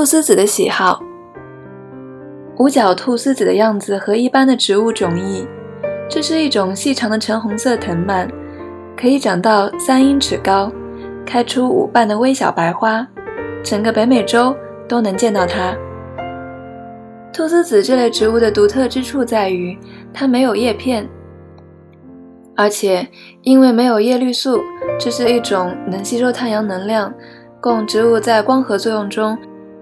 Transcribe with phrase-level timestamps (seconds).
[0.00, 0.98] 菟丝子的喜好。
[2.56, 5.46] 五角菟丝子的样子和一般的植物迥异，
[6.08, 8.26] 这是一种细长的橙红色藤蔓，
[8.96, 10.72] 可以长到三英尺高，
[11.26, 13.06] 开出五瓣的微小白花，
[13.62, 14.56] 整个北美洲
[14.88, 15.76] 都能见到它。
[17.30, 19.78] 菟丝子这类植物的独特之处在于，
[20.14, 21.06] 它没有叶片，
[22.56, 23.06] 而且
[23.42, 24.62] 因为没有叶绿素，
[24.98, 27.12] 这是一种能吸收太阳能量，
[27.60, 29.36] 供植物在光合作用中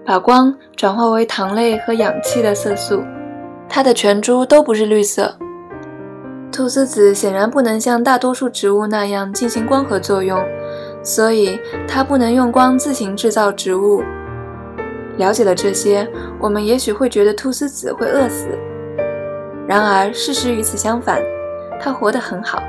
[0.09, 3.03] 把光转化为糖类和氧气的色素。
[3.69, 5.37] 它的全株都不是绿色。
[6.51, 10.43] 菟丝子显然不能像大多数植物那样进行光合作用，
[11.03, 14.01] 所以它不能用光自行制造植物。
[15.17, 18.47] 了解了这些，我们也许会觉得菟丝子会饿死。
[19.67, 21.21] 然而，事实与此相反，
[21.79, 22.63] 它活得很好。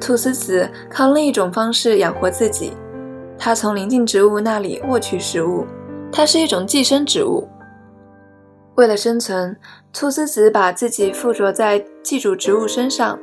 [0.00, 2.72] 菟丝子靠另一种方式养活自己，
[3.38, 5.66] 它从邻近植物那里获取食物。
[6.16, 7.46] 它是一种寄生植物。
[8.76, 9.54] 为了生存，
[9.92, 13.18] 菟丝子把自己附着在寄主植物身上，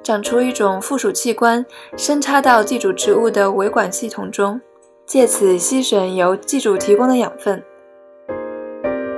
[0.00, 1.66] 长出一种附属器官，
[1.96, 4.60] 伸插到寄主植物的维管系统中。
[5.04, 7.60] 借此吸吮由寄主提供的养分。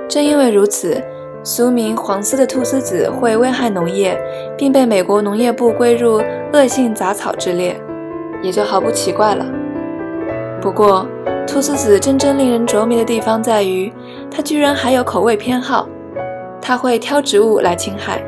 [0.07, 0.99] 正因为如此，
[1.43, 4.19] 俗名黄丝的菟丝子会危害农业，
[4.57, 6.19] 并被美国农业部归入
[6.51, 7.79] 恶性杂草之列，
[8.41, 9.45] 也就毫不奇怪了。
[10.61, 11.07] 不过，
[11.47, 13.91] 菟丝子真正令人着迷的地方在于，
[14.29, 15.87] 它居然还有口味偏好，
[16.61, 18.21] 它会挑植物来侵害。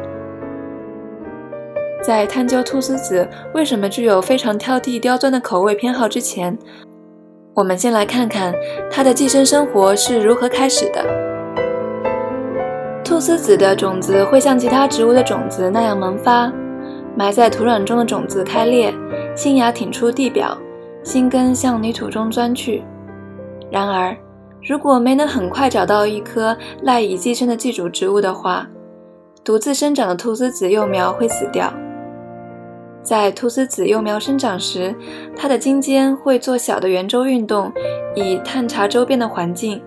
[2.02, 6.58] 在探究菟丝子为什么具有非常挑剔刁钻的口味偏好之前，
[7.54, 8.56] 我们先来看看
[8.90, 11.04] 它的寄生生活是如何开始的。
[13.04, 16.52] 菟丝子的种子会像其他植物的种子那样萌发，
[17.16, 18.94] 埋在土壤中的种子开裂，
[19.36, 20.58] 新芽挺出地表，
[21.04, 22.84] 新根向泥土中钻去。
[23.72, 24.16] 然而，
[24.62, 28.68] 如果没能很快找到一棵赖以寄生的寄主植物的话，
[29.44, 31.74] 独自生长的菟丝子幼苗会死掉。
[33.02, 34.94] 在菟丝子幼苗生长时，
[35.36, 37.72] 它的茎尖会做小的圆周运动，
[38.14, 39.82] 以探查周边的环境，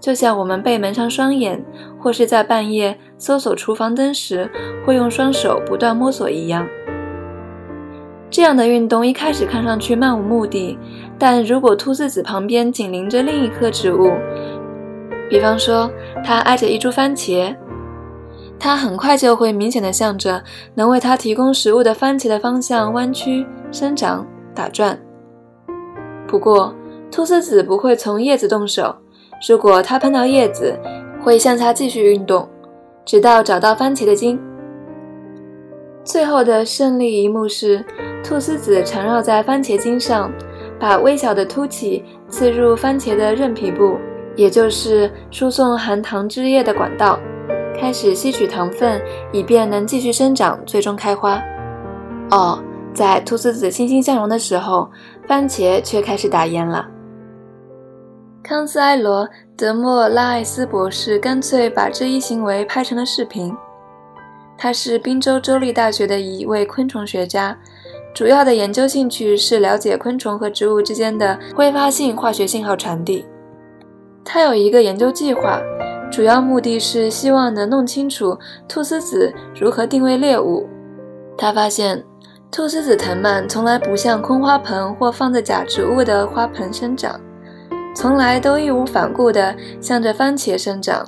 [0.00, 1.64] 就像我们被蒙上双眼，
[1.98, 4.48] 或是在半夜搜索厨房灯时
[4.86, 6.64] 会用双手不断摸索一样。
[8.36, 10.78] 这样的运动一开始看上去漫无目的，
[11.18, 14.12] 但如果菟丝子旁边紧邻着另一棵植物，
[15.30, 15.90] 比方说
[16.22, 17.56] 它挨着一株番茄。
[18.58, 25.00] 它很快就会明显的向着能为它提供食物的番茄的方向弯曲、生长、打转。
[26.28, 26.74] 不过，
[27.10, 28.94] 菟丝子不会从叶子动手。
[29.48, 30.78] 如果它碰到叶子，
[31.22, 32.46] 会向下继续运动，
[33.06, 34.38] 直到找到番茄的茎。
[36.04, 37.84] 最后的胜利一幕是，
[38.26, 40.32] 菟丝子缠绕在番茄茎上，
[40.80, 43.98] 把微小的凸起刺入番茄的韧皮部，
[44.34, 47.20] 也就是输送含糖汁液的管道。
[47.78, 49.00] 开始吸取糖分，
[49.32, 51.40] 以便能继续生长，最终开花。
[52.32, 52.58] 哦，
[52.92, 54.90] 在菟丝子欣欣向荣的时候，
[55.28, 56.84] 番茄却开始打蔫了。
[58.42, 59.24] 康斯埃罗·
[59.56, 63.56] 德莫拉艾斯博士干脆把这一行为拍成了视频。
[64.58, 67.56] 他是宾州州立大学的一位昆虫学家，
[68.16, 73.26] 主要的研究兴趣是了解昆虫和植物之间的挥发性化学信号传递。
[74.24, 75.60] 他有一个研究计划。
[76.10, 80.66] 主要目的是希望能弄清楚菟丝子如何定位猎物。
[81.36, 82.02] 他发现，
[82.50, 87.20] 菟丝子藤蔓从来不像空花盆或放在假植物的花盆生长，
[87.94, 91.04] 从来都义无反顾地向着番茄生长，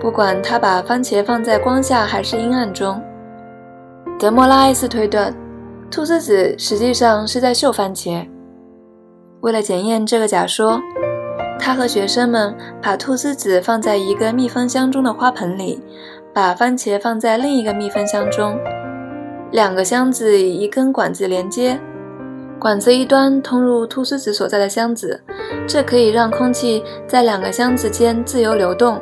[0.00, 2.98] 不管他把番茄放在光下还是阴暗中。
[4.18, 5.34] 德莫拉埃斯推断，
[5.92, 8.26] 菟丝子实际上是在嗅番茄。
[9.42, 10.80] 为了检验这个假说。
[11.64, 15.80] 他和学生们把菟丝子放在一个密封箱中的花盆里，
[16.34, 18.58] 把番茄放在另一个密封箱中，
[19.52, 21.78] 两个箱子以一根管子连接，
[22.58, 25.22] 管子一端通入菟丝子所在的箱子，
[25.64, 29.00] 这可以让空气在两个箱子间自由流动。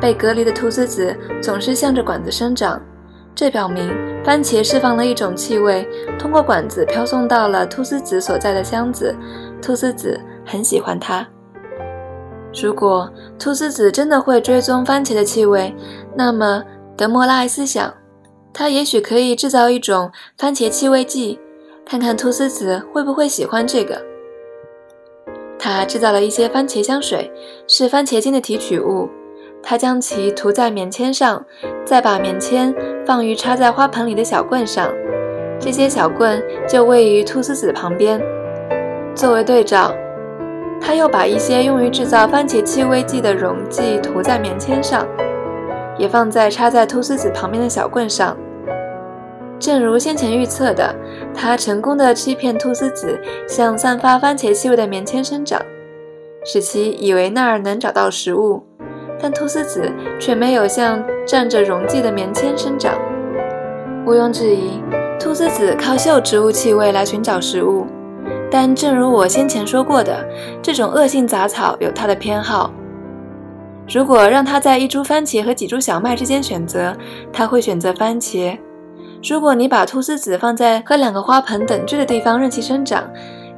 [0.00, 2.82] 被隔离的菟丝子总是向着管子生长，
[3.32, 3.92] 这表明
[4.28, 5.88] 番茄释放了一种气味，
[6.18, 9.16] 通过管子飘送到了菟丝子所在的箱子，
[9.62, 10.20] 菟丝子。
[10.44, 11.26] 很喜欢它。
[12.62, 15.74] 如果菟丝子真的会追踪番茄的气味，
[16.14, 16.62] 那么
[16.94, 17.94] 德莫拉斯想，
[18.52, 21.40] 他也许可以制造一种番茄气味剂，
[21.86, 23.98] 看看菟丝子会不会喜欢这个。
[25.58, 27.32] 他制造了一些番茄香水，
[27.66, 29.08] 是番茄精的提取物。
[29.70, 31.44] 他将其涂在棉签上，
[31.84, 32.74] 再把棉签
[33.06, 34.90] 放于插在花盆里的小棍上，
[35.60, 38.18] 这些小棍就位于菟丝子旁边，
[39.14, 39.94] 作为对照。
[40.80, 45.06] 他又把一些用于制造番茄气味剂的溶剂涂在棉签上，
[45.98, 48.34] 也放在插在菟丝子旁边的小棍上。
[49.58, 50.96] 正如先前预测的，
[51.34, 55.60] 他成功的欺骗菟丝子向散发番茄气味的棉签生长，
[56.42, 58.62] 使其以为那儿能找到食物，
[59.20, 62.94] 但菟丝子却没有向蘸着溶剂的棉签生长。
[64.06, 64.80] 毋庸置疑，
[65.18, 67.86] 菟丝子靠嗅植物气味来寻找食物。
[68.50, 70.26] 但正如我先前说过的，
[70.62, 72.72] 这种恶性杂草有它的偏好。
[73.90, 76.96] 如果让它在一株番茄和几株小麦之间选择，
[77.32, 78.56] 它会选择番茄。
[79.28, 83.04] 如果你把菟丝子放在和两个花盆等距的地方任其生长，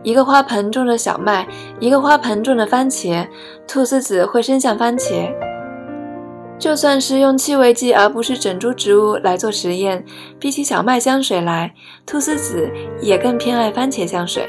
[0.02, 1.46] 一个花盆种着小麦，
[1.78, 3.26] 一个花盆种着番茄，
[3.68, 5.30] 菟丝子会伸向番茄。
[6.60, 10.04] 就算是用气味剂而不是整株植物来做实验，
[10.38, 11.74] 比起小麦香水来，
[12.06, 12.70] 菟丝子
[13.00, 14.46] 也更偏爱番茄香水。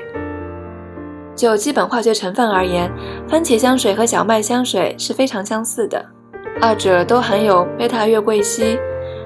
[1.34, 2.92] 就基本化学成分而言，
[3.30, 6.06] 番茄香水和小麦香水是非常相似的，
[6.62, 8.78] 二者都含有贝塔月桂烯，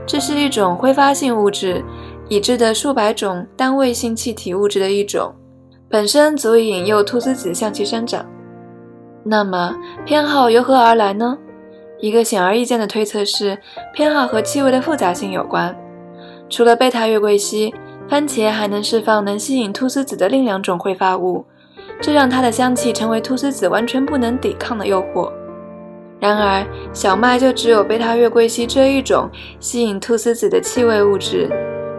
[0.05, 1.83] 这是一种挥发性物质，
[2.29, 5.33] 已知的数百种单位性气体物质的一种，
[5.89, 8.23] 本身足以引诱菟丝子向其生长。
[9.23, 11.35] 那么偏好由何而来呢？
[11.99, 13.57] 一个显而易见的推测是，
[13.93, 15.75] 偏好和气味的复杂性有关。
[16.49, 17.73] 除了贝塔月桂烯，
[18.07, 21.45] 番茄还能释放能吸引菟丝子的另两种挥发物。
[22.01, 25.31] 这让它的香气成为菟丝子完全不能抵抗的诱惑。
[26.19, 31.49] 然而，小麦就只有贝塔月桂烯这一种吸引菟丝子的气味物质，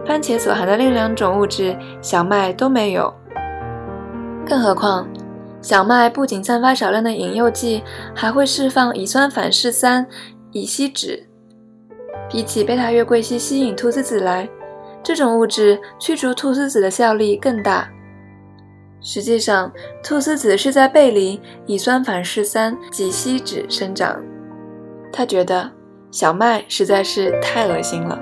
[0.05, 3.13] 番茄所含的另两种物质，小麦都没有。
[4.45, 5.07] 更何况，
[5.61, 7.83] 小麦不仅散发少量的引诱剂，
[8.15, 10.05] 还会释放乙酸反式三
[10.51, 11.27] 乙烯酯。
[12.29, 14.47] 比起贝塔月桂烯吸引菟丝子来，
[15.03, 17.89] 这种物质驱逐菟丝子的效力更大。
[19.01, 19.71] 实际上，
[20.03, 24.21] 菟丝子是在背离乙酸反式三己烯酯生长。
[25.11, 25.71] 他觉得
[26.11, 28.19] 小麦实在是太恶心了。